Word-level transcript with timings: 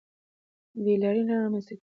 بې 0.83 0.93
لارۍ 1.01 1.21
نه 1.27 1.35
رامنځته 1.41 1.73
کېږي. 1.75 1.79